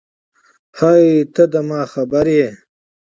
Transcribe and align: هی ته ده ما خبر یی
هی 0.79 1.05
ته 1.33 1.43
ده 1.51 1.61
ما 1.67 1.81
خبر 1.93 2.25
یی 2.35 2.47